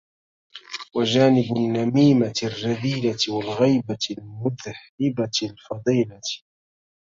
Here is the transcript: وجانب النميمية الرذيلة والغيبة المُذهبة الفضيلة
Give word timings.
وجانب 0.95 1.57
النميمية 1.57 2.33
الرذيلة 2.47 3.17
والغيبة 3.29 4.15
المُذهبة 4.17 5.39
الفضيلة 5.43 6.21